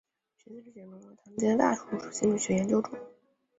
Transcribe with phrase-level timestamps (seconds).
[0.35, 2.99] 实验心理学已经融入了当今的大多数心理学研究中。